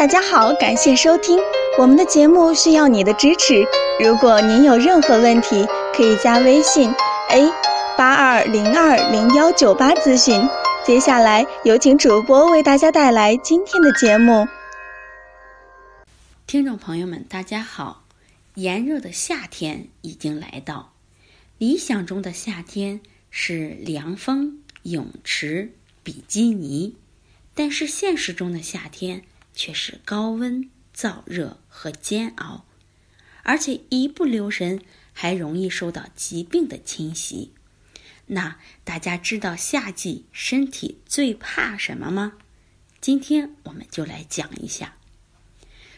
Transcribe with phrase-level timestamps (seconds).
[0.00, 1.38] 大家好，感谢收听
[1.78, 3.62] 我们的节目，需要你的支持。
[4.02, 6.90] 如果您有任何问题，可以加微信
[7.28, 7.52] a
[7.98, 10.40] 八二零二零幺九八咨询。
[10.86, 14.48] 接下来有请主播为大家带来今天的节目。
[16.46, 18.04] 听众朋友们，大家好！
[18.54, 20.94] 炎热的夏天已经来到，
[21.58, 26.96] 理想中的夏天是凉风、泳池、比基尼，
[27.54, 29.24] 但是现实中的夏天
[29.60, 32.64] 却是高温、燥热和煎熬，
[33.42, 34.80] 而且一不留神
[35.12, 37.52] 还容易受到疾病的侵袭。
[38.28, 42.38] 那大家知道夏季身体最怕什么吗？
[43.02, 44.94] 今天我们就来讲一下。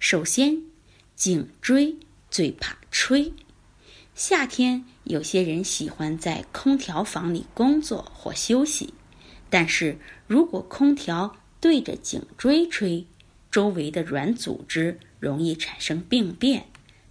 [0.00, 0.64] 首先，
[1.14, 1.96] 颈椎
[2.32, 3.32] 最怕吹。
[4.16, 8.94] 夏天，有些人喜欢在空调房里工作或休息，
[9.48, 9.96] 但是
[10.26, 13.06] 如果空调对着颈椎吹，
[13.54, 16.66] 周围的软组织容易产生病变，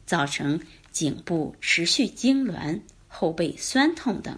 [0.05, 0.59] 造成
[0.91, 4.37] 颈部持续痉挛、后背酸痛等。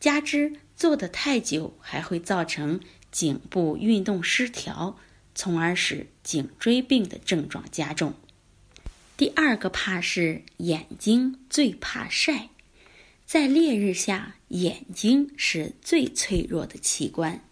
[0.00, 2.80] 加之坐得太久，还会造成
[3.12, 4.98] 颈部运动失调。
[5.34, 8.14] 从而使颈椎病的症状加重。
[9.18, 12.48] 第二个怕是眼睛最怕晒，
[13.26, 17.44] 在烈日下，眼睛是最脆弱的器官，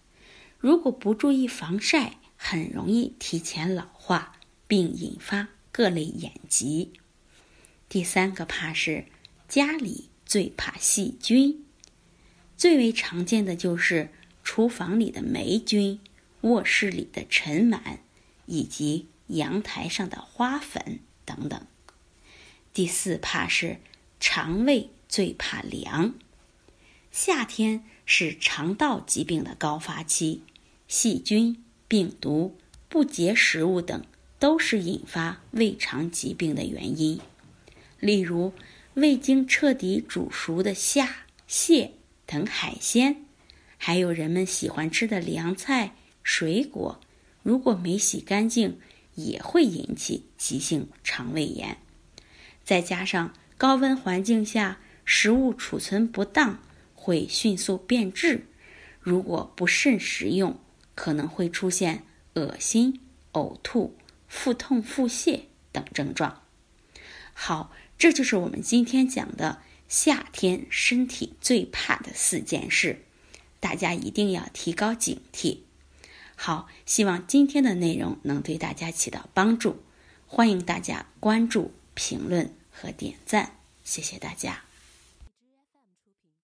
[0.59, 6.93] 如果不注意防晒，很容易提前老化，并引发各类眼疾。
[7.89, 9.07] 第三个怕是
[9.49, 11.65] 家里最怕细菌，
[12.57, 14.11] 最为常见的就是
[14.43, 16.01] 厨房里的霉菌。
[16.41, 17.99] 卧室里的尘螨，
[18.47, 21.65] 以及阳台上的花粉等等。
[22.75, 23.79] 第四怕是
[24.19, 26.15] 肠胃最怕凉。
[27.13, 30.43] 夏天是肠道疾病的高发期，
[30.89, 32.57] 细菌、病毒、
[32.89, 34.03] 不洁食物等
[34.39, 37.21] 都是引发胃肠疾病的原因。
[38.01, 38.55] 例如，
[38.95, 41.93] 未经彻底煮熟的虾、蟹
[42.25, 43.27] 等海鲜，
[43.77, 45.95] 还有人们喜欢吃的凉菜。
[46.23, 46.99] 水果
[47.43, 48.79] 如果没洗干净，
[49.15, 51.77] 也会引起急性肠胃炎。
[52.65, 56.59] 再加上高温环境下食物储存不当，
[56.95, 58.47] 会迅速变质。
[58.99, 60.59] 如果不慎食用，
[60.95, 62.05] 可能会出现
[62.35, 63.01] 恶心、
[63.33, 63.97] 呕吐、
[64.29, 65.43] 腹痛、腹泻
[65.73, 66.43] 等症状。
[67.33, 73.05] 好，这就是我们今天讲的夏天身体最怕的四件事，
[73.61, 75.59] 大家一定要提高警惕。
[76.35, 79.83] 好，希望今天的内容能对大家起到帮助，
[80.27, 84.65] 欢迎大家关注、评论和点赞，谢谢大家。